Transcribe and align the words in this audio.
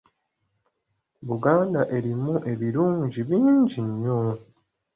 Buganda 1.27 1.81
erimu 1.97 2.33
ebirungi 2.51 3.19
bingi 3.27 3.79
nnyo. 3.87 4.21